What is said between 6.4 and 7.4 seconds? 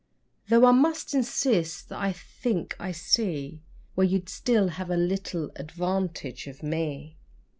of me!)